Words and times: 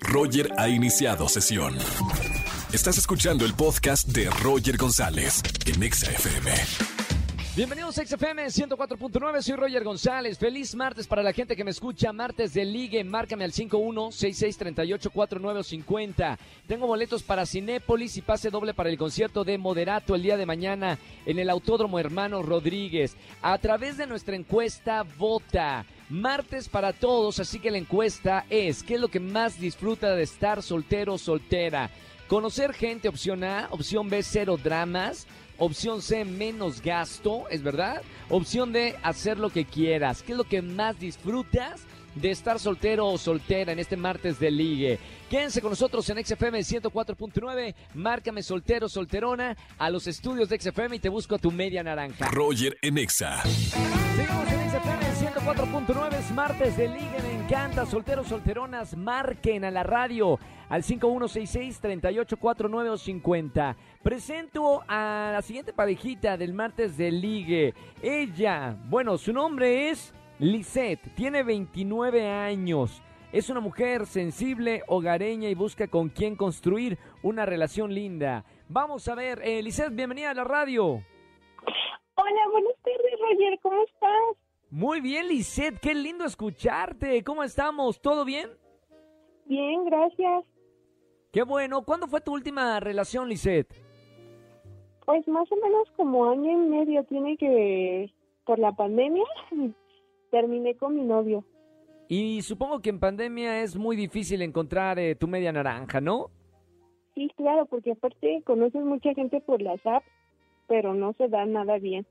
Roger 0.00 0.50
ha 0.58 0.68
iniciado 0.68 1.28
sesión. 1.28 1.76
Estás 2.72 2.98
escuchando 2.98 3.44
el 3.44 3.54
podcast 3.54 4.08
de 4.08 4.28
Roger 4.42 4.76
González 4.76 5.40
en 5.66 5.80
Exa 5.82 6.10
FM. 6.10 6.50
Bienvenidos 7.56 7.98
a 7.98 8.06
XFM 8.06 8.46
104.9, 8.46 9.42
soy 9.42 9.56
Roger 9.56 9.82
González. 9.82 10.38
Feliz 10.38 10.76
martes 10.76 11.08
para 11.08 11.24
la 11.24 11.32
gente 11.32 11.56
que 11.56 11.64
me 11.64 11.72
escucha, 11.72 12.12
martes 12.12 12.54
de 12.54 12.64
Ligue, 12.64 13.02
márcame 13.02 13.42
al 13.44 13.50
5166384950. 13.52 16.38
Tengo 16.68 16.86
boletos 16.86 17.24
para 17.24 17.46
Cinépolis 17.46 18.16
y 18.16 18.22
pase 18.22 18.50
doble 18.50 18.74
para 18.74 18.90
el 18.90 18.98
concierto 18.98 19.42
de 19.42 19.58
Moderato 19.58 20.14
el 20.14 20.22
día 20.22 20.36
de 20.36 20.46
mañana 20.46 21.00
en 21.26 21.40
el 21.40 21.50
Autódromo 21.50 21.98
Hermano 21.98 22.42
Rodríguez. 22.42 23.16
A 23.42 23.58
través 23.58 23.96
de 23.96 24.06
nuestra 24.06 24.36
encuesta, 24.36 25.04
vota. 25.18 25.84
Martes 26.10 26.68
para 26.68 26.92
todos, 26.92 27.38
así 27.38 27.58
que 27.58 27.70
la 27.70 27.78
encuesta 27.78 28.46
es, 28.48 28.82
¿qué 28.82 28.94
es 28.94 29.00
lo 29.00 29.08
que 29.08 29.20
más 29.20 29.60
disfruta 29.60 30.14
de 30.14 30.22
estar 30.22 30.62
soltero 30.62 31.14
o 31.14 31.18
soltera? 31.18 31.90
Conocer 32.28 32.72
gente, 32.72 33.08
opción 33.08 33.44
A, 33.44 33.68
opción 33.70 34.08
B, 34.08 34.22
cero 34.22 34.58
dramas. 34.62 35.26
Opción 35.60 36.02
C, 36.02 36.24
menos 36.24 36.80
gasto, 36.80 37.48
¿es 37.50 37.64
verdad? 37.64 38.02
Opción 38.28 38.72
D, 38.72 38.94
hacer 39.02 39.38
lo 39.38 39.50
que 39.50 39.64
quieras. 39.64 40.22
¿Qué 40.22 40.30
es 40.32 40.38
lo 40.38 40.44
que 40.44 40.62
más 40.62 41.00
disfrutas 41.00 41.84
de 42.14 42.30
estar 42.30 42.58
soltero 42.58 43.08
o 43.08 43.18
soltera 43.18 43.72
en 43.72 43.78
este 43.78 43.96
martes 43.96 44.38
de 44.38 44.50
ligue? 44.50 44.98
Quédense 45.30 45.60
con 45.60 45.70
nosotros 45.70 46.08
en 46.10 46.24
XFM 46.24 46.60
104.9. 46.60 47.74
Márcame 47.94 48.42
soltero, 48.42 48.88
solterona 48.88 49.56
a 49.78 49.90
los 49.90 50.06
estudios 50.06 50.48
de 50.48 50.58
XFM 50.58 50.96
y 50.96 51.00
te 51.00 51.08
busco 51.08 51.34
a 51.34 51.38
tu 51.38 51.50
media 51.50 51.82
naranja. 51.82 52.28
Roger 52.30 52.78
en 52.80 52.98
Exa. 52.98 53.42
Seguimos 53.42 54.50
en 54.50 54.70
XFM 54.70 55.08
104.9, 55.18 56.18
es 56.18 56.30
martes 56.32 56.76
de 56.76 56.88
ligue, 56.88 57.22
me 57.22 57.44
encanta. 57.44 57.86
Solteros, 57.86 58.28
solteronas, 58.28 58.96
marquen 58.96 59.64
a 59.64 59.70
la 59.70 59.82
radio 59.82 60.38
al 60.68 60.82
5166-384950. 60.82 63.76
Presento 64.02 64.82
a 64.88 65.30
la 65.32 65.42
siguiente 65.42 65.72
parejita 65.72 66.36
del 66.36 66.54
martes 66.54 66.96
de 66.96 67.10
ligue. 67.10 67.74
Ella, 68.02 68.76
bueno, 68.88 69.18
su 69.18 69.32
nombre 69.32 69.90
es 69.90 70.12
Lisette, 70.40 71.12
tiene 71.16 71.42
29 71.42 72.28
años. 72.28 73.02
Es 73.32 73.50
una 73.50 73.58
mujer 73.58 74.06
sensible, 74.06 74.82
hogareña 74.86 75.48
y 75.48 75.54
busca 75.54 75.88
con 75.88 76.10
quién 76.10 76.36
construir 76.36 76.96
una 77.24 77.44
relación 77.44 77.92
linda. 77.92 78.44
Vamos 78.68 79.08
a 79.08 79.16
ver, 79.16 79.40
eh, 79.42 79.60
Lisette, 79.62 79.94
bienvenida 79.94 80.30
a 80.30 80.34
la 80.34 80.44
radio. 80.44 81.02
Hola, 82.14 82.40
buenas 82.52 82.74
tardes, 82.82 83.20
Roger, 83.20 83.58
¿cómo 83.62 83.82
estás? 83.82 84.36
Muy 84.70 85.00
bien, 85.00 85.26
Lisette, 85.26 85.80
qué 85.80 85.92
lindo 85.92 86.24
escucharte. 86.24 87.24
¿Cómo 87.24 87.42
estamos? 87.42 88.00
¿Todo 88.00 88.24
bien? 88.24 88.48
Bien, 89.46 89.84
gracias. 89.86 90.44
Qué 91.32 91.42
bueno. 91.42 91.82
¿Cuándo 91.84 92.06
fue 92.06 92.20
tu 92.20 92.32
última 92.32 92.78
relación, 92.78 93.28
Lisette? 93.28 93.74
Pues 95.04 95.26
más 95.26 95.50
o 95.50 95.56
menos 95.56 95.90
como 95.96 96.30
año 96.30 96.52
y 96.52 96.56
medio 96.68 97.02
tiene 97.04 97.36
que, 97.36 98.12
por 98.44 98.58
la 98.58 98.70
pandemia, 98.72 99.24
terminé 100.30 100.76
con 100.76 100.94
mi 100.94 101.04
novio. 101.04 101.44
Y 102.08 102.42
supongo 102.42 102.80
que 102.80 102.90
en 102.90 103.00
pandemia 103.00 103.62
es 103.62 103.76
muy 103.76 103.94
difícil 103.94 104.40
encontrar 104.42 104.98
eh, 104.98 105.14
tu 105.14 105.28
media 105.28 105.52
naranja, 105.52 106.00
¿no? 106.00 106.30
Sí, 107.14 107.30
claro, 107.36 107.66
porque 107.66 107.92
aparte 107.92 108.42
conoces 108.46 108.82
mucha 108.82 109.12
gente 109.12 109.40
por 109.40 109.60
las 109.60 109.84
apps, 109.84 110.06
pero 110.66 110.94
no 110.94 111.12
se 111.14 111.28
da 111.28 111.44
nada 111.44 111.78
bien. 111.78 112.06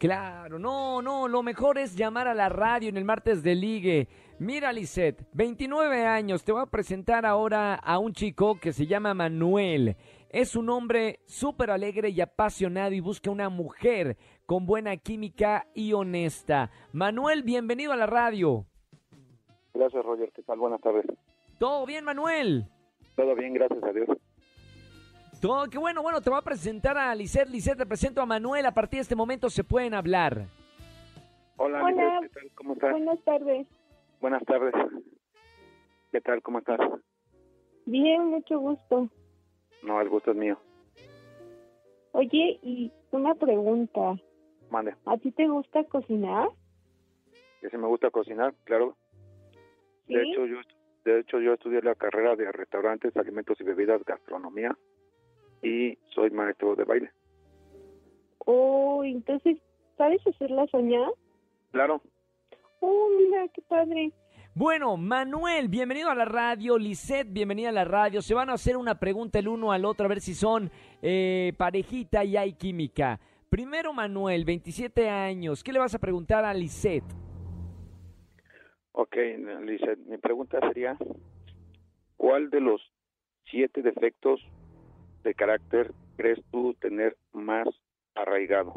Claro, 0.00 0.58
no, 0.58 1.02
no, 1.02 1.28
lo 1.28 1.42
mejor 1.42 1.76
es 1.76 1.94
llamar 1.94 2.26
a 2.26 2.32
la 2.32 2.48
radio 2.48 2.88
en 2.88 2.96
el 2.96 3.04
martes 3.04 3.42
de 3.42 3.54
ligue. 3.54 4.08
Mira, 4.38 4.72
Lisette, 4.72 5.26
29 5.34 6.06
años, 6.06 6.42
te 6.42 6.52
voy 6.52 6.62
a 6.62 6.70
presentar 6.70 7.26
ahora 7.26 7.74
a 7.74 7.98
un 7.98 8.14
chico 8.14 8.58
que 8.58 8.72
se 8.72 8.86
llama 8.86 9.12
Manuel. 9.12 9.96
Es 10.30 10.56
un 10.56 10.70
hombre 10.70 11.20
súper 11.26 11.70
alegre 11.70 12.08
y 12.08 12.22
apasionado 12.22 12.94
y 12.94 13.00
busca 13.00 13.30
una 13.30 13.50
mujer 13.50 14.16
con 14.50 14.66
buena 14.66 14.96
química 14.96 15.68
y 15.74 15.92
honesta. 15.92 16.72
Manuel, 16.92 17.44
bienvenido 17.44 17.92
a 17.92 17.96
la 17.96 18.06
radio. 18.06 18.66
Gracias, 19.72 20.04
Roger. 20.04 20.32
¿Qué 20.32 20.42
tal? 20.42 20.58
Buenas 20.58 20.80
tardes. 20.80 21.06
¿Todo 21.60 21.86
bien, 21.86 22.04
Manuel? 22.04 22.64
Todo 23.14 23.36
bien, 23.36 23.54
gracias 23.54 23.80
a 23.80 23.92
Dios. 23.92 24.08
Todo, 25.40 25.70
qué 25.70 25.78
bueno, 25.78 26.02
bueno, 26.02 26.20
te 26.20 26.30
voy 26.30 26.40
a 26.40 26.42
presentar 26.42 26.98
a 26.98 27.14
Lisette. 27.14 27.48
Lisette, 27.48 27.78
te 27.78 27.86
presento 27.86 28.20
a 28.22 28.26
Manuel. 28.26 28.66
A 28.66 28.74
partir 28.74 28.98
de 28.98 29.02
este 29.02 29.14
momento 29.14 29.48
se 29.50 29.62
pueden 29.62 29.94
hablar. 29.94 30.46
Hola, 31.56 31.84
Hola. 31.84 32.18
Lisette, 32.20 32.32
¿qué 32.32 32.40
tal? 32.40 32.50
¿Cómo 32.56 32.72
estás? 32.72 32.90
Buenas 32.90 33.22
tardes. 33.22 33.66
Buenas 34.20 34.44
tardes. 34.46 34.74
¿Qué 36.10 36.20
tal? 36.22 36.42
¿Cómo 36.42 36.58
estás? 36.58 36.80
Bien, 37.86 38.26
mucho 38.26 38.58
gusto. 38.58 39.10
No, 39.84 40.00
el 40.00 40.08
gusto 40.08 40.32
es 40.32 40.36
mío. 40.36 40.58
Oye, 42.10 42.58
y 42.64 42.90
una 43.12 43.36
pregunta. 43.36 44.16
Mande. 44.70 44.94
¿A 45.06 45.16
ti 45.18 45.32
te 45.32 45.48
gusta 45.48 45.84
cocinar? 45.84 46.48
Que 47.60 47.68
si 47.68 47.76
me 47.76 47.86
gusta 47.86 48.10
cocinar, 48.10 48.54
claro. 48.64 48.96
¿Sí? 50.06 50.14
De 50.14 50.22
hecho, 50.22 50.46
yo 50.46 50.56
de 51.04 51.20
hecho 51.20 51.40
yo 51.40 51.54
estudié 51.54 51.80
la 51.82 51.94
carrera 51.94 52.36
de 52.36 52.50
restaurantes, 52.52 53.16
alimentos 53.16 53.60
y 53.60 53.64
bebidas, 53.64 54.04
gastronomía 54.04 54.76
y 55.62 55.96
soy 56.14 56.30
maestro 56.30 56.74
de 56.74 56.84
baile. 56.84 57.10
Oh, 58.46 59.02
entonces, 59.04 59.58
¿sabes 59.96 60.20
hacer 60.26 60.50
lasaña? 60.50 61.00
Claro. 61.72 62.00
Oh, 62.80 63.08
mira, 63.18 63.46
qué 63.48 63.62
padre. 63.62 64.12
Bueno, 64.54 64.96
Manuel, 64.96 65.68
bienvenido 65.68 66.10
a 66.10 66.14
la 66.14 66.24
radio. 66.24 66.76
Lisette, 66.76 67.32
bienvenida 67.32 67.68
a 67.68 67.72
la 67.72 67.84
radio. 67.84 68.20
Se 68.20 68.34
van 68.34 68.50
a 68.50 68.54
hacer 68.54 68.76
una 68.76 68.98
pregunta 68.98 69.38
el 69.38 69.48
uno 69.48 69.70
al 69.70 69.84
otro 69.84 70.06
a 70.06 70.08
ver 70.08 70.20
si 70.20 70.34
son 70.34 70.70
eh, 71.02 71.52
parejita 71.56 72.24
y 72.24 72.36
hay 72.36 72.54
química. 72.54 73.20
Primero, 73.50 73.92
Manuel, 73.92 74.44
27 74.44 75.08
años. 75.08 75.64
¿Qué 75.64 75.72
le 75.72 75.80
vas 75.80 75.92
a 75.92 75.98
preguntar 75.98 76.44
a 76.44 76.54
Lisette? 76.54 77.04
Ok, 78.92 79.16
Lisette, 79.64 79.98
mi 80.06 80.18
pregunta 80.18 80.60
sería, 80.60 80.96
¿cuál 82.16 82.48
de 82.50 82.60
los 82.60 82.80
siete 83.50 83.82
defectos 83.82 84.40
de 85.24 85.34
carácter 85.34 85.92
crees 86.16 86.38
tú 86.52 86.74
tener 86.74 87.16
más 87.32 87.66
arraigado? 88.14 88.72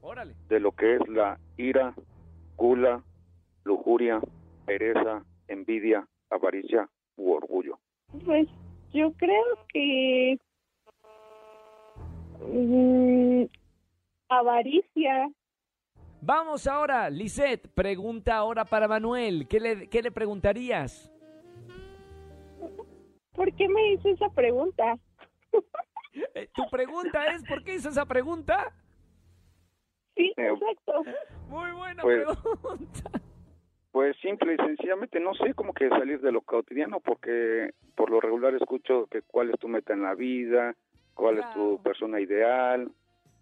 Órale. 0.00 0.34
de 0.48 0.58
lo 0.58 0.72
que 0.72 0.94
es 0.96 1.08
la 1.08 1.38
ira, 1.56 1.94
gula, 2.56 3.02
lujuria, 3.64 4.20
pereza, 4.64 5.24
envidia, 5.48 6.06
avaricia 6.30 6.88
u 7.16 7.32
orgullo. 7.32 7.78
Pues 8.24 8.48
yo 8.92 9.12
creo 9.12 9.44
que... 9.72 10.38
mm, 12.40 13.44
avaricia. 14.28 15.30
Vamos 16.20 16.66
ahora, 16.66 17.08
Lisette, 17.10 17.68
pregunta 17.68 18.36
ahora 18.36 18.64
para 18.64 18.88
Manuel. 18.88 19.46
¿Qué 19.48 19.60
le, 19.60 19.88
qué 19.88 20.02
le 20.02 20.10
preguntarías? 20.10 21.12
¿Por 23.32 23.54
qué 23.54 23.68
me 23.68 23.92
hizo 23.92 24.08
esa 24.08 24.28
pregunta? 24.30 24.98
Eh, 26.34 26.48
tu 26.52 26.68
pregunta 26.70 27.24
es, 27.26 27.44
¿por 27.44 27.62
qué 27.62 27.76
hizo 27.76 27.88
esa 27.90 28.04
pregunta? 28.04 28.72
Sí, 30.16 30.32
exacto. 30.36 31.04
Muy 31.48 31.70
buena 31.70 32.02
Pues- 32.02 32.24
pregunta. 32.24 33.10
Pues 33.92 34.16
simple 34.20 34.54
y 34.54 34.56
sencillamente 34.56 35.18
no 35.18 35.34
sé 35.34 35.54
cómo 35.54 35.72
que 35.72 35.88
salir 35.88 36.20
de 36.20 36.30
lo 36.30 36.42
cotidiano 36.42 37.00
porque 37.00 37.72
por 37.96 38.10
lo 38.10 38.20
regular 38.20 38.54
escucho 38.54 39.06
que 39.06 39.22
cuál 39.22 39.50
es 39.50 39.58
tu 39.58 39.66
meta 39.66 39.92
en 39.92 40.02
la 40.02 40.14
vida, 40.14 40.76
cuál 41.14 41.38
es 41.38 41.50
tu 41.54 41.80
persona 41.82 42.20
ideal, 42.20 42.92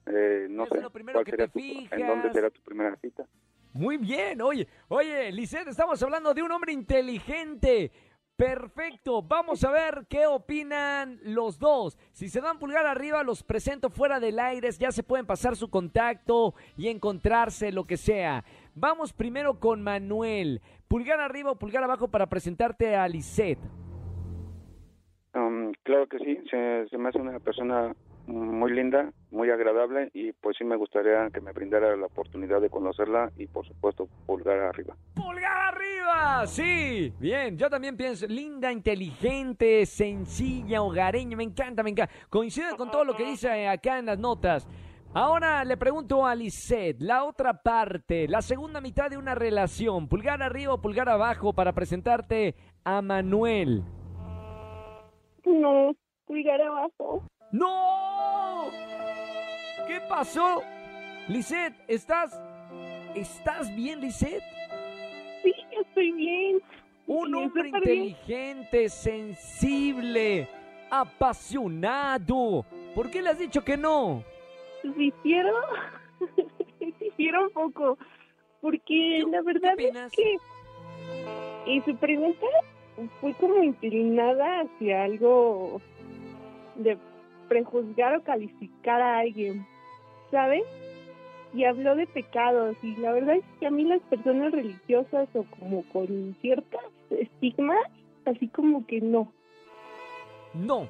eh, 0.07 0.47
no 0.51 0.65
Eso 0.65 0.73
sé 0.75 0.79
es 0.79 0.85
lo 0.85 0.91
primero 0.91 1.17
cuál 1.17 1.25
que 1.25 1.31
sería 1.33 1.47
te 1.47 1.53
tu- 1.53 1.59
fijas. 1.59 1.99
en 2.01 2.07
dónde 2.07 2.33
será 2.33 2.51
tu 2.51 2.61
primera 2.63 2.97
cita. 2.97 3.25
Muy 3.73 3.99
bien, 3.99 4.41
oye, 4.41 4.67
oye, 4.89 5.31
Lisette, 5.33 5.69
estamos 5.69 6.03
hablando 6.03 6.33
de 6.33 6.43
un 6.43 6.51
hombre 6.51 6.73
inteligente. 6.73 7.91
Perfecto, 8.37 9.23
vamos 9.23 9.65
a 9.65 9.71
ver 9.71 10.07
qué 10.11 10.27
opinan 10.27 11.19
los 11.23 11.59
dos. 11.59 11.97
Si 12.13 12.29
se 12.29 12.43
dan 12.43 12.59
pulgar 12.59 12.85
arriba, 12.87 13.23
los 13.23 13.43
presento 13.43 13.89
fuera 13.89 14.21
del 14.21 14.39
aire, 14.39 14.71
ya 14.73 14.91
se 14.93 15.03
pueden 15.03 15.25
pasar 15.25 15.57
su 15.57 15.71
contacto 15.71 16.55
y 16.77 16.89
encontrarse, 16.89 17.73
lo 17.73 17.85
que 17.85 17.97
sea. 17.97 18.45
Vamos 18.75 19.15
primero 19.15 19.59
con 19.59 19.83
Manuel. 19.83 20.61
Pulgar 20.87 21.19
arriba 21.21 21.51
o 21.53 21.59
pulgar 21.59 21.83
abajo 21.83 22.09
para 22.09 22.27
presentarte 22.27 22.95
a 22.95 23.09
Lisette. 23.09 23.59
Um, 25.35 25.73
claro 25.83 26.07
que 26.07 26.19
sí, 26.19 26.39
se, 26.51 26.87
se 26.89 26.97
me 26.99 27.09
hace 27.09 27.19
una 27.19 27.39
persona 27.41 27.95
muy 28.27 28.73
linda, 28.73 29.13
muy 29.31 29.51
agradable 29.51 30.11
y 30.13 30.33
pues 30.33 30.57
sí 30.59 30.65
me 30.65 30.77
gustaría 30.77 31.31
que 31.31 31.41
me 31.41 31.53
brindara 31.53 31.97
la 31.97 32.07
oportunidad 32.07 32.61
de 32.61 32.71
conocerla 32.71 33.31
y 33.37 33.47
por 33.47 33.67
supuesto 33.67 34.09
pulgar 34.27 34.59
arriba. 34.59 34.97
¡Pulgar 35.15 35.75
arriba! 35.75 36.47
Sí, 36.47 37.13
bien, 37.19 37.57
yo 37.57 37.71
también 37.71 37.97
pienso, 37.97 38.27
linda, 38.27 38.73
inteligente, 38.73 39.87
sencilla, 39.87 40.83
hogareña, 40.83 41.37
me 41.37 41.45
encanta, 41.45 41.83
me 41.83 41.91
encanta. 41.91 42.13
Coincide 42.29 42.77
con 42.77 42.91
todo 42.91 43.05
lo 43.05 43.15
que 43.17 43.27
dice 43.27 43.69
acá 43.69 43.99
en 43.99 44.07
las 44.07 44.19
notas. 44.19 44.69
Ahora 45.15 45.65
le 45.65 45.77
pregunto 45.77 46.27
a 46.27 46.35
Lisette, 46.35 47.01
la 47.01 47.25
otra 47.25 47.55
parte, 47.63 48.29
la 48.29 48.43
segunda 48.43 48.81
mitad 48.81 49.09
de 49.09 49.17
una 49.17 49.35
relación, 49.35 50.09
pulgar 50.09 50.43
arriba 50.43 50.75
o 50.75 50.83
pulgar 50.83 51.09
abajo 51.09 51.55
para 51.55 51.73
presentarte 51.73 52.55
a 52.85 53.01
Manuel. 53.01 53.83
No, 55.45 55.93
pulgar 56.27 56.61
abajo. 56.61 57.23
¡No! 57.53 58.71
¿Qué 59.87 60.01
pasó? 60.09 60.63
Lisette, 61.29 61.75
¿estás... 61.89 62.39
¿Estás 63.15 63.75
bien, 63.75 64.01
Lisette? 64.01 64.43
Sí, 65.43 65.55
estoy 65.81 66.13
bien. 66.13 66.59
Un 67.07 67.29
Sí, 67.29 67.35
hombre 67.35 67.63
bien. 67.63 67.77
inteligente, 67.77 68.89
sensible, 68.89 70.49
apasionado. 70.91 72.67
¿Por 72.95 73.11
qué 73.11 73.23
le 73.23 73.31
has 73.31 73.39
dicho 73.39 73.65
que 73.65 73.77
no? 73.77 74.23
Difiero, 74.83 75.55
difiero 77.01 77.43
un 77.47 77.51
poco, 77.51 77.97
porque 78.61 79.25
la 79.31 79.41
verdad 79.43 79.75
es 79.79 80.13
que 80.13 80.37
y 81.67 81.81
su 81.83 81.97
pregunta 81.97 82.47
fue 83.21 83.33
como 83.35 83.63
inclinada 83.63 84.61
hacia 84.63 85.05
algo 85.05 85.81
de 86.77 86.97
prejuzgar 87.49 88.17
o 88.17 88.23
calificar 88.23 89.01
a 89.01 89.19
alguien, 89.19 89.67
¿sabes? 90.31 90.65
Y 91.55 91.65
habló 91.65 91.95
de 91.95 92.07
pecados 92.07 92.77
y 92.83 92.97
la 92.97 93.13
verdad 93.13 93.37
es 93.37 93.45
que 93.59 93.67
a 93.67 93.71
mí 93.71 93.85
las 93.85 94.01
personas 94.03 94.53
religiosas 94.53 95.29
o 95.35 95.45
como 95.59 95.83
con 95.93 96.37
ciertos 96.41 96.83
estigmas, 97.11 97.79
así 98.25 98.49
como 98.49 98.87
que 98.87 99.01
no, 99.01 99.33
No. 100.55 100.89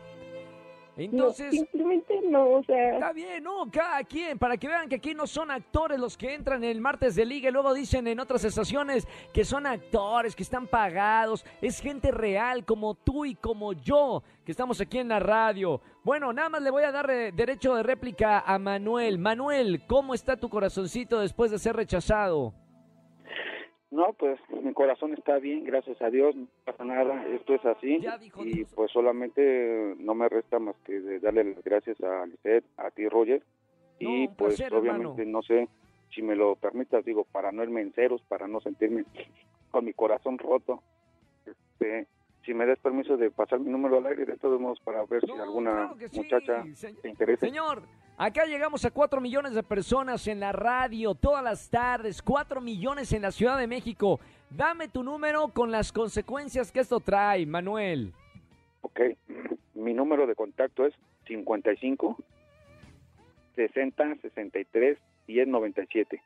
No, 0.96 1.02
Entonces, 1.02 1.50
simplemente 1.50 2.20
no, 2.24 2.52
o 2.52 2.64
sea, 2.64 2.94
Está 2.94 3.12
bien, 3.12 3.44
no, 3.44 3.70
cada 3.70 4.02
quien, 4.04 4.38
para 4.38 4.56
que 4.56 4.66
vean 4.66 4.88
que 4.88 4.96
aquí 4.96 5.14
no 5.14 5.26
son 5.26 5.50
actores 5.50 6.00
los 6.00 6.16
que 6.16 6.32
entran 6.32 6.64
en 6.64 6.70
el 6.70 6.80
martes 6.80 7.14
de 7.14 7.26
liga 7.26 7.50
y 7.50 7.52
luego 7.52 7.74
dicen 7.74 8.06
en 8.06 8.18
otras 8.18 8.44
estaciones 8.44 9.06
que 9.32 9.44
son 9.44 9.66
actores, 9.66 10.34
que 10.34 10.42
están 10.42 10.66
pagados, 10.66 11.44
es 11.60 11.80
gente 11.80 12.10
real 12.10 12.64
como 12.64 12.94
tú 12.94 13.26
y 13.26 13.34
como 13.34 13.74
yo, 13.74 14.22
que 14.44 14.52
estamos 14.52 14.80
aquí 14.80 14.98
en 14.98 15.08
la 15.08 15.20
radio. 15.20 15.82
Bueno, 16.02 16.32
nada 16.32 16.48
más 16.48 16.62
le 16.62 16.70
voy 16.70 16.84
a 16.84 16.92
dar 16.92 17.10
eh, 17.10 17.30
derecho 17.30 17.74
de 17.74 17.82
réplica 17.82 18.40
a 18.40 18.58
Manuel. 18.58 19.18
Manuel, 19.18 19.82
¿cómo 19.86 20.14
está 20.14 20.36
tu 20.36 20.48
corazoncito 20.48 21.20
después 21.20 21.50
de 21.50 21.58
ser 21.58 21.76
rechazado? 21.76 22.54
No, 23.90 24.12
pues 24.14 24.38
mi 24.62 24.72
corazón 24.72 25.14
está 25.14 25.38
bien, 25.38 25.64
gracias 25.64 26.00
a 26.02 26.10
Dios, 26.10 26.34
no 26.34 26.46
pasa 26.64 26.84
nada, 26.84 27.24
esto 27.28 27.54
es 27.54 27.64
así. 27.64 28.04
Y 28.38 28.64
pues 28.64 28.90
solamente 28.90 29.94
no 29.98 30.14
me 30.14 30.28
resta 30.28 30.58
más 30.58 30.74
que 30.84 31.00
de 31.00 31.20
darle 31.20 31.44
las 31.44 31.62
gracias 31.62 32.00
a 32.02 32.26
Lisette, 32.26 32.64
a 32.76 32.90
ti 32.90 33.08
Roger. 33.08 33.42
Y 33.98 34.28
pues 34.28 34.56
placer, 34.56 34.74
obviamente 34.74 35.22
hermano. 35.22 35.38
no 35.38 35.42
sé 35.42 35.68
si 36.14 36.20
me 36.22 36.34
lo 36.36 36.56
permitas, 36.56 37.04
digo, 37.04 37.24
para 37.30 37.52
no 37.52 37.62
irme 37.62 37.80
en 37.80 37.92
ceros, 37.92 38.20
para 38.28 38.48
no 38.48 38.60
sentirme 38.60 39.04
con 39.70 39.84
mi 39.84 39.92
corazón 39.92 40.36
roto. 40.38 40.82
Este, 41.46 42.06
si 42.44 42.54
me 42.54 42.66
das 42.66 42.78
permiso 42.80 43.16
de 43.16 43.30
pasar 43.30 43.60
mi 43.60 43.70
número 43.70 43.98
al 43.98 44.06
aire, 44.06 44.24
de 44.26 44.36
todos 44.36 44.60
modos, 44.60 44.80
para 44.80 45.04
ver 45.06 45.24
si 45.24 45.30
alguna 45.32 45.70
claro 45.72 45.96
que 45.96 46.08
sí, 46.08 46.18
muchacha 46.18 46.64
se- 46.74 46.92
te 46.94 47.08
interesa. 47.08 47.46
Señor, 47.46 47.82
acá 48.16 48.44
llegamos 48.46 48.84
a 48.84 48.90
4 48.90 49.20
millones 49.20 49.54
de 49.54 49.62
personas 49.62 50.26
en 50.26 50.40
la 50.40 50.52
radio 50.52 51.14
todas 51.14 51.42
las 51.42 51.68
tardes, 51.70 52.22
4 52.22 52.60
millones 52.60 53.12
en 53.12 53.22
la 53.22 53.30
Ciudad 53.30 53.58
de 53.58 53.66
México. 53.66 54.20
Dame 54.50 54.88
tu 54.88 55.02
número 55.02 55.48
con 55.48 55.70
las 55.70 55.92
consecuencias 55.92 56.70
que 56.72 56.80
esto 56.80 57.00
trae, 57.00 57.46
Manuel. 57.46 58.12
Ok, 58.82 59.00
mi 59.74 59.92
número 59.92 60.26
de 60.26 60.34
contacto 60.34 60.86
es 60.86 60.94
55 61.26 62.16
60 63.56 64.16
63 64.22 64.98
10 65.26 65.48
97. 65.48 66.22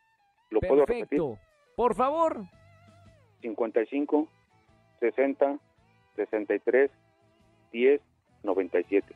¿Lo 0.50 0.60
puedo 0.60 0.84
repetir? 0.84 1.06
Perfecto. 1.06 1.38
Por 1.76 1.94
favor, 1.94 2.44
55 3.40 4.28
60 5.00 5.58
63 6.16 6.90
10 7.72 8.00
97. 8.42 9.14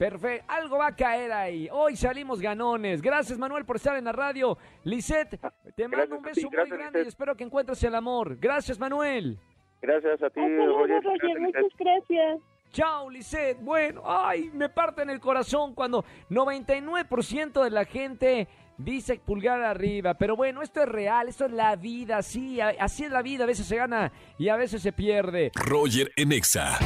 Perfecto. 0.00 0.46
Algo 0.48 0.78
va 0.78 0.86
a 0.88 0.96
caer 0.96 1.30
ahí. 1.30 1.68
Hoy 1.70 1.94
salimos 1.94 2.40
ganones. 2.40 3.02
Gracias, 3.02 3.38
Manuel, 3.38 3.66
por 3.66 3.76
estar 3.76 3.96
en 3.96 4.04
la 4.04 4.12
radio. 4.12 4.56
Lisette, 4.84 5.38
te 5.76 5.88
mando 5.88 6.16
un 6.16 6.22
ti, 6.22 6.28
beso 6.30 6.48
muy 6.48 6.56
gracias, 6.56 6.78
grande 6.78 7.02
y 7.04 7.08
espero 7.08 7.36
que 7.36 7.44
encuentres 7.44 7.82
el 7.84 7.94
amor. 7.94 8.38
Gracias, 8.38 8.78
Manuel. 8.78 9.38
Gracias 9.82 10.22
a 10.22 10.30
ti, 10.30 10.40
hasta 10.40 10.64
luego, 10.64 10.86
Roger. 10.86 11.40
Muchas 11.40 11.76
gracias. 11.78 12.40
Chao, 12.72 13.10
Lisette. 13.10 13.58
Bueno, 13.60 14.02
ay, 14.06 14.50
me 14.54 14.70
parte 14.70 15.02
en 15.02 15.10
el 15.10 15.20
corazón 15.20 15.74
cuando 15.74 16.04
99% 16.30 17.62
de 17.62 17.70
la 17.70 17.84
gente 17.84 18.48
dice 18.78 19.20
pulgar 19.24 19.62
arriba. 19.62 20.14
Pero 20.14 20.34
bueno, 20.34 20.62
esto 20.62 20.82
es 20.82 20.88
real, 20.88 21.28
esto 21.28 21.44
es 21.44 21.52
la 21.52 21.76
vida, 21.76 22.22
sí, 22.22 22.58
así 22.60 23.04
es 23.04 23.10
la 23.10 23.20
vida. 23.20 23.44
A 23.44 23.46
veces 23.46 23.66
se 23.66 23.76
gana 23.76 24.12
y 24.38 24.48
a 24.48 24.56
veces 24.56 24.80
se 24.80 24.92
pierde. 24.92 25.50
Roger 25.54 26.10
en 26.16 26.32
Exa. 26.32 26.78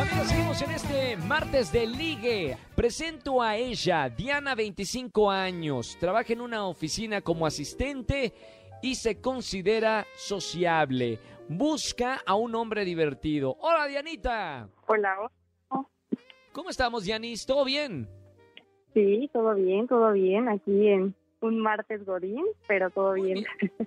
Amigos, 0.00 0.28
seguimos 0.28 0.62
en 0.62 0.70
este 0.70 1.16
martes 1.28 1.70
de 1.70 1.86
ligue. 1.86 2.56
Presento 2.74 3.42
a 3.42 3.58
ella, 3.58 4.08
Diana, 4.08 4.54
25 4.54 5.30
años. 5.30 5.98
Trabaja 6.00 6.32
en 6.32 6.40
una 6.40 6.66
oficina 6.66 7.20
como 7.20 7.44
asistente 7.44 8.32
y 8.80 8.94
se 8.94 9.20
considera 9.20 10.06
sociable. 10.16 11.18
Busca 11.50 12.22
a 12.24 12.34
un 12.34 12.54
hombre 12.54 12.86
divertido. 12.86 13.58
Hola, 13.60 13.86
Dianita. 13.88 14.70
Hola. 14.86 15.30
¿Cómo 16.52 16.70
estamos, 16.70 17.04
Dianis? 17.04 17.44
¿Todo 17.44 17.66
bien? 17.66 18.08
Sí, 18.94 19.28
todo 19.34 19.54
bien, 19.54 19.86
todo 19.86 20.12
bien. 20.12 20.48
Aquí 20.48 20.88
en 20.88 21.14
un 21.40 21.60
martes 21.60 22.04
godín, 22.04 22.44
pero 22.66 22.90
todo 22.90 23.12
bien. 23.14 23.44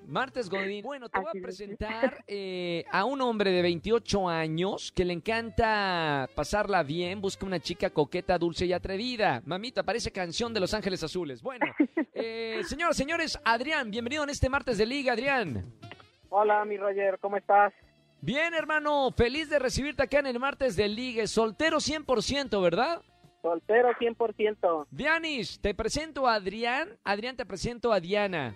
Martes 0.08 0.50
Godín. 0.50 0.84
Bueno, 0.84 1.10
te 1.10 1.20
voy 1.20 1.30
a 1.34 1.38
es. 1.38 1.44
presentar 1.44 2.24
eh, 2.28 2.84
a 2.92 3.06
un 3.06 3.22
hombre 3.22 3.52
de 3.52 3.62
28 3.62 4.28
años 4.30 4.92
que 4.92 5.06
le 5.06 5.14
encanta 5.14 6.28
pasarla 6.36 6.84
bien, 6.84 7.22
busca 7.22 7.46
una 7.46 7.60
chica 7.60 7.90
coqueta, 7.90 8.38
dulce 8.38 8.66
y 8.66 8.74
atrevida. 8.74 9.42
Mamita, 9.46 9.84
parece 9.84 10.12
canción 10.12 10.54
de 10.54 10.60
Los 10.60 10.74
Ángeles 10.74 11.04
Azules. 11.04 11.42
Bueno, 11.42 11.66
eh, 12.14 12.62
señoras, 12.66 12.98
señores, 12.98 13.40
Adrián, 13.44 13.92
bienvenido 13.92 14.24
en 14.24 14.30
este 14.30 14.50
martes 14.50 14.78
de 14.78 14.86
Liga, 14.86 15.14
Adrián. 15.14 15.74
Hola, 16.30 16.66
mi 16.66 16.78
Roger, 16.78 17.20
¿cómo 17.20 17.38
estás? 17.38 17.74
Bien, 18.22 18.54
hermano, 18.54 19.12
feliz 19.12 19.50
de 19.50 19.60
recibirte 19.60 20.02
acá 20.04 20.20
en 20.20 20.28
el 20.28 20.40
martes 20.40 20.76
de 20.76 20.88
Liga. 20.88 21.28
Soltero 21.28 21.78
100%, 21.78 22.62
¿verdad? 22.62 23.02
Soltero 23.44 23.90
100%. 24.00 24.88
Dianis, 24.90 25.60
te 25.62 25.76
presento 25.76 26.28
a 26.28 26.36
Adrián. 26.36 26.98
Adrián, 27.04 27.36
te 27.36 27.46
presento 27.46 27.92
a 27.92 28.00
Diana. 28.00 28.56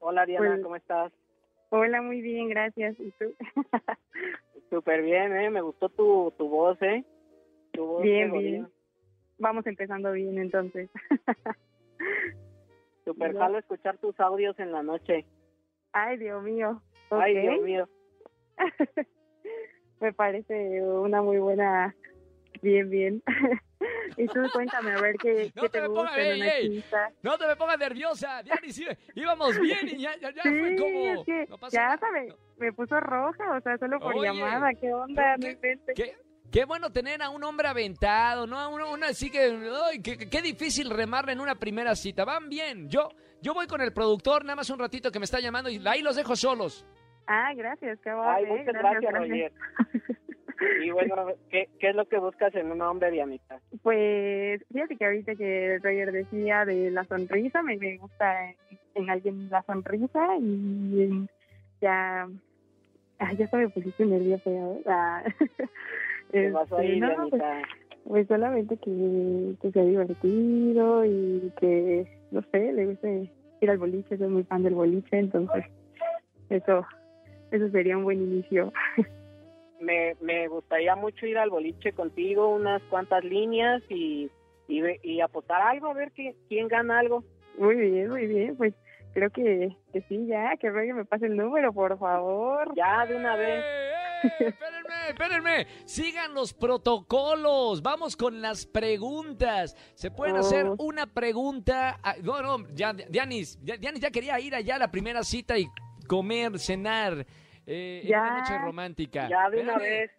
Hola, 0.00 0.26
Diana, 0.26 0.48
Pues- 0.48 0.62
¿cómo 0.62 0.76
estás? 0.76 1.12
Hola, 1.70 2.02
muy 2.02 2.20
bien, 2.20 2.48
gracias. 2.48 2.98
¿Y 2.98 3.10
tú? 3.12 3.26
Súper 4.70 5.02
bien, 5.02 5.34
¿eh? 5.36 5.48
Me 5.48 5.60
gustó 5.60 5.88
tu, 5.90 6.32
tu 6.36 6.48
voz, 6.48 6.76
¿eh? 6.82 7.04
Tu 7.72 7.84
voz 7.86 8.02
Bien, 8.02 8.32
bien. 8.32 8.68
Vamos 9.38 9.64
empezando 9.66 10.10
bien 10.12 10.38
entonces. 10.38 10.90
Súper 13.04 13.34
No. 13.34 13.40
jalo 13.40 13.58
escuchar 13.58 13.96
tus 13.98 14.18
audios 14.18 14.58
en 14.58 14.72
la 14.72 14.82
noche. 14.82 15.24
Ay, 15.92 16.16
Dios 16.18 16.42
mío. 16.42 16.82
Ay. 17.10 17.38
Dios 17.38 17.62
mío. 17.62 17.88
Me 20.00 20.12
parece 20.12 20.82
una 20.82 21.22
muy 21.22 21.38
buena. 21.38 21.94
Bien, 22.60 22.90
bien. 22.90 23.22
Y 24.16 24.26
tú 24.26 24.40
cuéntame 24.52 24.92
a 24.92 25.00
ver 25.00 25.16
qué, 25.16 25.52
No 25.54 25.62
qué 25.62 25.68
te 25.68 25.78
te 25.78 25.80
me 25.82 25.88
gusta 25.88 26.02
pongas- 26.10 26.18
en 26.18 26.42
ey, 26.42 26.84
una. 26.90 27.10
No 27.22 27.38
te 27.38 27.46
me 27.46 27.56
pongas 27.56 27.78
nerviosa, 27.78 28.42
Dianis. 28.42 28.74
sí, 28.76 28.86
íbamos 29.14 29.58
bien 29.60 29.88
y 29.88 29.98
ya, 30.02 30.16
ya, 30.18 30.30
ya 30.32 30.42
fue 30.42 30.68
Sí, 30.70 30.76
como... 30.76 31.20
es 31.20 31.26
que 31.26 31.46
no 31.48 31.58
pasa 31.58 31.76
ya 31.76 31.84
nada. 31.86 31.98
sabe, 31.98 32.34
me 32.58 32.72
puso 32.72 32.98
roja, 33.00 33.56
o 33.56 33.60
sea, 33.60 33.78
solo 33.78 33.98
por 34.00 34.14
Oye, 34.14 34.28
llamada. 34.28 34.70
¿Qué 34.80 34.92
onda? 34.92 35.36
¿qué- 35.40 35.76
No. 35.76 35.94
Qué, 35.94 36.16
qué 36.50 36.64
bueno 36.64 36.90
tener 36.90 37.22
a 37.22 37.30
un 37.30 37.44
hombre 37.44 37.68
aventado, 37.68 38.46
¿no? 38.46 38.58
A 38.58 38.68
uno, 38.68 38.90
uno 38.92 39.06
así 39.06 39.30
que, 39.30 39.58
ay, 39.90 40.00
qué, 40.02 40.16
qué- 40.16 40.42
difícil 40.42 40.90
remarle 40.90 41.32
en 41.32 41.40
una 41.40 41.54
primera 41.56 41.94
cita. 41.94 42.24
Van 42.24 42.48
bien. 42.48 42.88
Yo, 42.88 43.10
yo 43.42 43.52
voy 43.54 43.66
con 43.66 43.80
el 43.80 43.92
productor, 43.92 44.44
nada 44.44 44.56
más 44.56 44.70
un 44.70 44.78
ratito 44.78 45.10
que 45.12 45.18
me 45.18 45.24
está 45.26 45.40
llamando 45.40 45.68
y 45.70 45.80
ahí 45.86 46.02
los 46.02 46.16
dejo 46.16 46.34
solos. 46.36 46.86
Ah, 47.26 47.52
gracias, 47.54 47.98
qué 48.02 48.08
Ay, 48.08 48.16
amable. 48.16 48.46
muchas 48.48 48.74
gracias, 48.74 49.12
Roger. 49.12 49.52
Y 50.84 50.90
bueno, 50.90 51.26
¿qué, 51.50 51.68
¿qué 51.78 51.90
es 51.90 51.94
lo 51.94 52.06
que 52.06 52.18
buscas 52.18 52.54
en 52.54 52.72
un 52.72 52.80
hombre, 52.82 53.10
Dianita? 53.10 53.60
Pues 53.82 54.62
fíjate 54.72 54.96
que 54.96 55.04
ahorita 55.04 55.34
que 55.36 55.78
Roger 55.82 56.10
decía 56.12 56.64
de 56.64 56.90
la 56.90 57.04
sonrisa, 57.04 57.62
me, 57.62 57.76
me 57.76 57.96
gusta 57.98 58.50
en, 58.50 58.56
en 58.94 59.10
alguien 59.10 59.48
la 59.50 59.62
sonrisa 59.62 60.36
y 60.40 61.02
en- 61.02 61.28
ya, 61.80 62.28
ah, 63.20 63.32
ya 63.34 63.46
se 63.48 63.56
me 63.56 63.68
pusiste 63.68 64.04
nerviosa. 64.04 64.50
¿eh? 64.50 64.82
Ah, 64.86 65.22
¿Qué 66.32 66.50
pasó 66.52 66.76
ahí, 66.78 66.94
este, 66.94 67.00
no, 67.00 67.28
pues, 67.28 67.42
Dianita? 67.42 67.62
pues 68.04 68.26
solamente 68.26 68.76
que, 68.78 69.54
que 69.62 69.70
sea 69.70 69.84
divertido 69.84 71.04
y 71.04 71.52
que, 71.60 72.06
no 72.32 72.42
sé, 72.50 72.72
le 72.72 72.86
guste 72.86 73.30
ir 73.60 73.70
al 73.70 73.78
boliche, 73.78 74.16
soy 74.16 74.28
muy 74.28 74.44
fan 74.44 74.62
del 74.62 74.74
boliche, 74.74 75.18
entonces 75.18 75.64
eso, 76.50 76.86
eso 77.50 77.68
sería 77.70 77.96
un 77.96 78.04
buen 78.04 78.20
inicio. 78.22 78.72
Me, 79.80 80.16
me 80.20 80.48
gustaría 80.48 80.96
mucho 80.96 81.26
ir 81.26 81.38
al 81.38 81.50
boliche 81.50 81.92
contigo, 81.92 82.48
unas 82.48 82.82
cuantas 82.90 83.22
líneas 83.24 83.82
y, 83.88 84.30
y, 84.66 84.80
ve- 84.80 85.00
y 85.02 85.20
apostar 85.20 85.62
algo, 85.62 85.88
a 85.88 85.94
ver 85.94 86.10
qué, 86.12 86.34
quién 86.48 86.68
gana 86.68 86.98
algo. 86.98 87.22
Muy 87.56 87.76
bien, 87.76 88.08
muy 88.10 88.26
bien, 88.26 88.56
pues 88.56 88.74
creo 89.14 89.30
que, 89.30 89.76
que 89.92 90.00
sí, 90.08 90.26
ya, 90.26 90.56
que 90.60 90.70
Roger 90.70 90.94
me 90.94 91.04
pase 91.04 91.26
el 91.26 91.36
número, 91.36 91.72
por 91.72 91.98
favor. 91.98 92.72
Ya, 92.76 93.06
de 93.06 93.16
una 93.16 93.36
vez. 93.36 93.64
¡Eh, 93.64 93.92
espérenme, 94.40 95.08
espérenme. 95.10 95.66
Sigan 95.84 96.34
los 96.34 96.52
protocolos. 96.54 97.82
Vamos 97.82 98.16
con 98.16 98.40
las 98.42 98.66
preguntas. 98.66 99.76
Se 99.94 100.10
pueden 100.10 100.36
Oh. 100.36 100.40
hacer 100.40 100.66
una 100.78 101.06
pregunta. 101.06 101.98
a- 102.02 102.16
No, 102.22 102.42
no, 102.42 102.66
ya, 102.74 102.92
Dianis, 102.92 103.58
ya, 103.62 103.76
Dianis 103.76 104.00
ya 104.00 104.10
quería 104.10 104.38
ir 104.40 104.54
allá 104.54 104.76
a 104.76 104.78
la 104.80 104.90
primera 104.90 105.22
cita 105.22 105.56
y 105.58 105.66
comer, 106.08 106.58
cenar. 106.58 107.26
Eh, 107.68 108.00
en 108.02 108.08
Ya. 108.08 108.20
una 108.22 108.40
noche 108.40 108.58
romántica. 108.58 109.28
Ya 109.28 109.50
de 109.50 109.60
una 109.60 109.72
Espérame. 109.74 109.80
vez. 110.00 110.10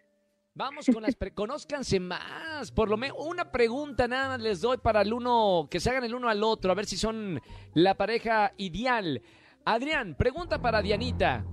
Vamos 0.54 0.86
con 0.92 1.02
las 1.02 1.14
pre 1.14 1.32
conózcanse 1.32 2.00
más. 2.00 2.72
Por 2.72 2.88
lo 2.90 2.96
menos 2.96 3.16
una 3.20 3.50
pregunta 3.52 4.08
nada 4.08 4.28
más 4.28 4.40
les 4.40 4.60
doy 4.60 4.78
para 4.78 5.02
el 5.02 5.12
uno, 5.12 5.68
que 5.70 5.80
se 5.80 5.90
hagan 5.90 6.04
el 6.04 6.14
uno 6.14 6.28
al 6.28 6.42
otro, 6.42 6.70
a 6.72 6.74
ver 6.74 6.86
si 6.86 6.96
son 6.96 7.40
la 7.74 7.94
pareja 7.94 8.52
ideal. 8.56 9.22
Adrián, 9.64 10.14
pregunta 10.16 10.60
para 10.60 10.82
Dianita. 10.82 11.44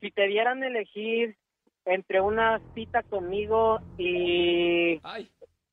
Si 0.00 0.10
te 0.10 0.26
dieran 0.26 0.62
elegir 0.64 1.36
entre 1.84 2.20
una 2.20 2.60
cita 2.74 3.02
conmigo 3.04 3.80
y, 3.98 4.98
Ay, 5.02 5.30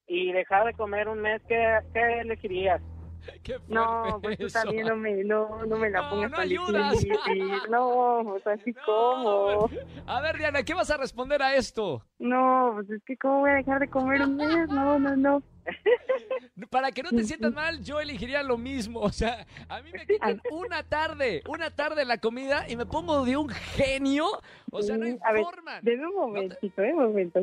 y 0.07 0.31
dejar 0.31 0.65
de 0.65 0.73
comer 0.73 1.07
un 1.07 1.19
mes, 1.21 1.41
¿qué, 1.47 1.79
qué 1.93 2.19
elegirías? 2.19 2.81
qué 3.43 3.57
No, 3.67 4.19
pues 4.21 4.37
tú 4.37 4.45
eso. 4.47 4.61
también 4.61 4.87
no 4.87 4.95
me, 4.95 5.23
no, 5.23 5.65
no 5.65 5.77
me 5.77 5.89
la 5.89 6.01
No, 6.03 6.09
pongas 6.09 6.31
no 6.31 6.35
tan 6.37 6.45
ayudas. 6.45 6.91
difícil. 6.99 7.51
No, 7.69 8.19
o 8.19 8.39
sea, 8.43 8.53
así 8.53 8.73
como. 8.85 9.69
A 10.05 10.21
ver, 10.21 10.37
Diana, 10.37 10.63
¿qué 10.63 10.73
vas 10.73 10.89
a 10.91 10.97
responder 10.97 11.41
a 11.41 11.55
esto? 11.55 12.05
No, 12.19 12.71
pues 12.75 12.89
es 12.89 13.03
que 13.05 13.17
cómo 13.17 13.39
voy 13.41 13.51
a 13.51 13.53
dejar 13.55 13.79
de 13.79 13.89
comer 13.89 14.21
un 14.21 14.35
mes. 14.35 14.67
No, 14.69 14.99
no, 14.99 15.15
no. 15.15 15.43
Para 16.69 16.91
que 16.91 17.03
no 17.03 17.09
te 17.09 17.23
sientas 17.23 17.53
mal, 17.53 17.81
yo 17.83 17.99
elegiría 17.99 18.43
lo 18.43 18.57
mismo. 18.57 18.99
O 18.99 19.09
sea, 19.11 19.45
a 19.69 19.81
mí 19.81 19.91
me 19.93 20.05
quitan 20.05 20.41
una 20.51 20.83
tarde, 20.83 21.41
una 21.47 21.71
tarde 21.71 22.05
la 22.05 22.17
comida 22.17 22.65
y 22.67 22.75
me 22.75 22.85
pongo 22.85 23.23
de 23.25 23.37
un 23.37 23.49
genio. 23.49 24.25
O 24.71 24.81
sea, 24.81 24.97
no 24.97 25.05
hay 25.05 25.17
A 25.23 25.31
ver. 25.31 25.45
Deme 25.81 26.07
un 26.07 26.15
momentito, 26.15 26.81
eh, 26.81 26.93
un 26.93 27.03
momento. 27.03 27.39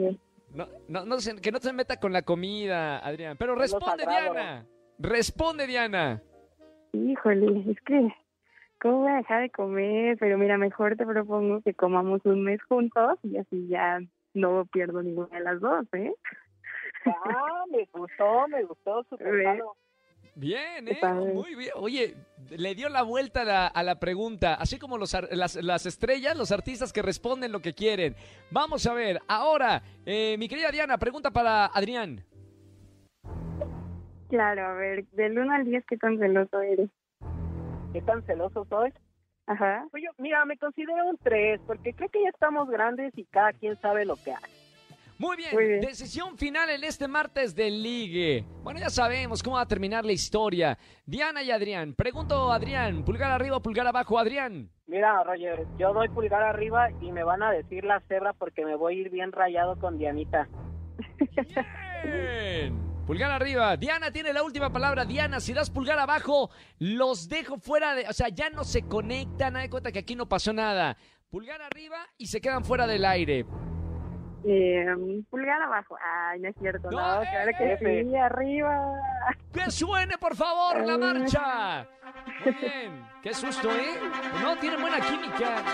No, 0.53 0.69
no, 0.89 1.05
no 1.05 1.17
que 1.41 1.53
no 1.53 1.61
se 1.61 1.73
meta 1.73 1.99
con 1.99 2.13
la 2.13 2.23
comida, 2.23 2.99
Adrián. 2.99 3.37
Pero 3.39 3.55
responde. 3.55 4.05
Diana. 4.07 4.67
Responde, 5.01 5.67
Diana. 5.67 6.23
Híjole, 6.93 7.71
es 7.71 7.81
que. 7.83 8.15
¿Cómo 8.81 9.01
voy 9.03 9.13
a 9.13 9.17
dejar 9.17 9.43
de 9.43 9.51
comer? 9.51 10.17
Pero 10.19 10.39
mira, 10.39 10.57
mejor 10.57 10.97
te 10.97 11.05
propongo 11.05 11.61
que 11.61 11.75
comamos 11.75 12.21
un 12.25 12.45
mes 12.45 12.63
juntos 12.63 13.19
y 13.23 13.37
así 13.37 13.69
ya 13.69 14.01
no 14.33 14.65
pierdo 14.73 15.03
ninguna 15.03 15.37
de 15.37 15.45
las 15.45 15.61
dos, 15.61 15.85
¿eh? 15.93 16.13
Ah, 17.05 17.65
me 17.71 17.87
gustó, 17.93 18.49
me 18.49 18.63
gustó, 18.65 19.05
súper. 19.11 19.61
Bien, 20.35 20.89
¿eh? 20.89 20.97
padre. 21.01 21.35
Muy 21.35 21.55
bien. 21.57 21.73
Oye, 21.77 22.15
le 22.51 22.75
dio 22.75 22.89
la 22.89 23.03
vuelta 23.03 23.43
a 23.43 23.45
la, 23.45 23.67
a 23.67 23.83
la 23.83 23.99
pregunta. 24.01 24.55
Así 24.55 24.79
como 24.79 24.97
los, 24.97 25.15
ar- 25.15 25.29
las, 25.33 25.57
las 25.57 25.85
estrellas, 25.85 26.37
los 26.37 26.51
artistas 26.53 26.93
que 26.93 27.03
responden 27.03 27.53
lo 27.53 27.61
que 27.61 27.75
quieren. 27.75 28.15
Vamos 28.51 28.87
a 28.87 28.95
ver. 28.95 29.21
Ahora, 29.29 29.83
eh, 30.07 30.37
mi 30.39 30.49
querida 30.49 30.71
Diana, 30.71 30.97
pregunta 30.97 31.31
para 31.31 31.67
Adrián. 31.67 32.25
Claro, 34.31 34.65
a 34.65 34.73
ver, 34.75 35.05
del 35.11 35.39
1 35.39 35.53
al 35.53 35.65
10, 35.65 35.85
¿qué 35.87 35.97
tan 35.97 36.17
celoso 36.19 36.61
eres? 36.61 36.89
¿Qué 37.93 38.01
tan 38.01 38.23
celoso 38.23 38.65
soy? 38.71 38.93
Ajá. 39.47 39.87
Pues 39.91 40.05
yo, 40.05 40.11
mira, 40.19 40.45
me 40.45 40.57
considero 40.57 41.05
un 41.05 41.19
3, 41.19 41.61
porque 41.67 41.93
creo 41.93 42.09
que 42.09 42.23
ya 42.23 42.29
estamos 42.29 42.71
grandes 42.71 43.13
y 43.19 43.25
cada 43.25 43.53
quien 43.53 43.77
sabe 43.81 44.05
lo 44.05 44.15
que 44.15 44.33
hace. 44.33 44.49
Muy 45.19 45.37
bien, 45.37 45.51
Muy 45.53 45.67
bien. 45.67 45.81
decisión 45.81 46.39
final 46.39 46.71
en 46.71 46.85
este 46.85 47.09
martes 47.09 47.55
de 47.55 47.71
Ligue. 47.71 48.45
Bueno, 48.63 48.79
ya 48.79 48.89
sabemos 48.89 49.43
cómo 49.43 49.57
va 49.57 49.63
a 49.63 49.69
terminar 49.69 50.07
la 50.07 50.13
historia. 50.13 50.79
Diana 51.05 51.43
y 51.43 51.51
Adrián. 51.51 51.93
Pregunto, 51.95 52.51
Adrián, 52.53 53.05
pulgar 53.05 53.31
arriba 53.33 53.57
o 53.57 53.61
pulgar 53.63 53.87
abajo, 53.87 54.19
Adrián. 54.19 54.71
Mira, 54.87 55.23
Roger, 55.25 55.67
yo 55.77 55.93
doy 55.93 56.09
pulgar 56.09 56.43
arriba 56.43 56.91
y 57.03 57.13
me 57.13 57.25
van 57.25 57.43
a 57.43 57.51
decir 57.51 57.85
la 57.85 58.01
cebra 58.09 58.33
porque 58.33 58.65
me 58.65 58.77
voy 58.77 58.95
a 58.97 59.01
ir 59.01 59.11
bien 59.11 59.33
rayado 59.33 59.79
con 59.79 59.99
Dianita. 59.99 60.49
Bien. 62.05 62.90
Pulgar 63.11 63.33
arriba. 63.33 63.77
Diana 63.77 64.13
tiene 64.13 64.33
la 64.33 64.45
última 64.45 64.73
palabra. 64.73 65.05
Diana, 65.05 65.41
si 65.41 65.53
das 65.53 65.69
pulgar 65.69 65.99
abajo, 65.99 66.49
los 66.79 67.29
dejo 67.29 67.59
fuera 67.59 67.97
de... 67.97 68.07
O 68.07 68.13
sea, 68.13 68.29
ya 68.29 68.51
no 68.51 68.63
se 68.63 68.83
conectan. 68.87 69.55
De 69.55 69.69
cuenta 69.69 69.91
que 69.91 69.99
aquí 69.99 70.15
no 70.15 70.29
pasó 70.29 70.53
nada. 70.53 70.97
Pulgar 71.29 71.61
arriba 71.61 72.07
y 72.17 72.29
se 72.29 72.41
quedan 72.41 72.65
fuera 72.65 72.87
del 72.87 73.05
aire. 73.05 73.45
Eh, 74.45 74.87
pulgar 75.29 75.61
abajo. 75.61 75.97
Ay, 76.01 76.39
no 76.39 76.51
es 76.51 76.57
cierto, 76.61 76.89
No, 76.89 77.17
no, 77.17 77.23
eh, 77.25 77.29
claro 77.33 77.51
que 77.59 77.73
F. 77.73 78.05
sí, 78.05 78.15
arriba. 78.15 78.93
¡Que 79.53 79.73
suene, 79.73 80.17
por 80.17 80.37
favor, 80.37 80.87
la 80.87 80.97
marcha! 80.97 81.89
Muy 82.45 82.55
bien. 82.55 83.05
Qué 83.25 83.35
susto, 83.35 83.73
¿eh? 83.73 83.99
No, 84.41 84.57
tienen 84.59 84.81
buena 84.81 85.01
química. 85.01 85.65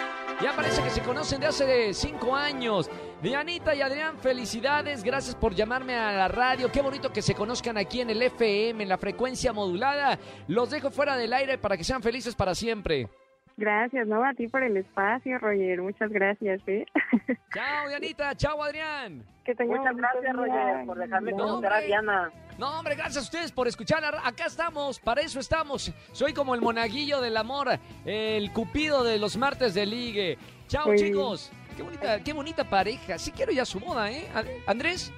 Ya 0.40 0.56
parece 0.56 0.82
que 0.82 0.88
se 0.88 1.02
conocen 1.02 1.42
de 1.42 1.48
hace 1.48 1.92
cinco 1.92 2.34
años. 2.34 2.90
Dianita 3.22 3.74
y 3.74 3.80
Adrián, 3.80 4.18
felicidades. 4.18 5.02
Gracias 5.02 5.34
por 5.34 5.54
llamarme 5.54 5.96
a 5.96 6.12
la 6.12 6.28
radio. 6.28 6.70
Qué 6.70 6.82
bonito 6.82 7.12
que 7.12 7.22
se 7.22 7.34
conozcan 7.34 7.78
aquí 7.78 8.00
en 8.00 8.10
el 8.10 8.22
FM, 8.22 8.82
en 8.82 8.88
la 8.88 8.98
frecuencia 8.98 9.52
modulada. 9.52 10.18
Los 10.48 10.70
dejo 10.70 10.90
fuera 10.90 11.16
del 11.16 11.32
aire 11.32 11.58
para 11.58 11.76
que 11.76 11.84
sean 11.84 12.02
felices 12.02 12.34
para 12.34 12.54
siempre. 12.54 13.08
Gracias, 13.56 14.06
¿no? 14.06 14.22
A 14.22 14.34
ti 14.34 14.48
por 14.48 14.62
el 14.62 14.76
espacio, 14.76 15.38
Roger. 15.38 15.80
Muchas 15.80 16.10
gracias, 16.10 16.60
¿eh? 16.66 16.84
Chao, 17.54 17.88
Dianita. 17.88 18.34
Chao, 18.36 18.62
Adrián. 18.62 19.24
que 19.46 19.54
tengas 19.54 19.78
Muchas 19.78 19.96
gracias. 19.96 20.36
Roger, 20.36 20.86
por 20.86 20.98
dejarme 20.98 21.30
No, 21.32 21.38
conocer 21.38 21.72
a. 21.72 21.80
Diana. 21.80 22.30
No, 22.58 22.78
hombre, 22.78 22.94
gracias 22.96 23.16
a 23.16 23.20
ustedes 23.20 23.50
por 23.52 23.66
escuchar. 23.66 24.04
Acá 24.04 24.44
estamos, 24.46 25.00
para 25.00 25.22
eso 25.22 25.40
estamos. 25.40 25.90
Soy 26.12 26.34
como 26.34 26.54
el 26.54 26.60
monaguillo 26.60 27.22
del 27.22 27.38
amor, 27.38 27.68
el 28.04 28.52
cupido 28.52 29.04
de 29.04 29.18
los 29.18 29.38
martes 29.38 29.72
de 29.72 29.86
ligue. 29.86 30.38
Chao, 30.68 30.88
Muy 30.88 30.98
chicos. 30.98 31.50
Qué 31.76 31.82
bonita, 31.82 32.20
qué 32.20 32.32
bonita 32.32 32.64
pareja. 32.64 33.18
Sí 33.18 33.32
quiero 33.32 33.52
ya 33.52 33.66
su 33.66 33.78
boda, 33.78 34.10
¿eh? 34.10 34.26
Andrés, 34.66 35.12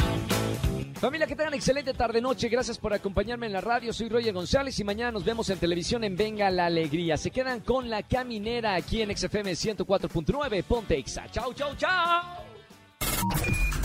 Familia, 1.00 1.28
que 1.28 1.36
tengan 1.36 1.54
excelente 1.54 1.94
tarde-noche. 1.94 2.50
Gracias 2.50 2.78
por 2.78 2.94
acompañarme 2.94 3.46
en 3.46 3.54
la 3.54 3.62
radio. 3.62 3.94
Soy 3.94 4.10
Roger 4.10 4.34
González 4.34 4.78
y 4.80 4.84
mañana 4.84 5.12
nos 5.14 5.24
vemos 5.24 5.50
en 5.50 5.58
televisión 5.58 6.04
en 6.04 6.18
Venga 6.18 6.52
la 6.52 6.66
Alegría. 6.66 7.16
Se 7.16 7.32
quedan 7.32 7.62
con 7.62 7.90
la 7.90 8.04
caminera 8.04 8.76
aquí 8.76 9.02
en 9.02 9.16
XFM 9.16 9.54
104.9. 9.54 10.64
Ponte 10.64 10.98
Exa. 10.98 11.30
Chau, 11.32 11.54
chau, 11.54 11.74
chau. 11.78 12.22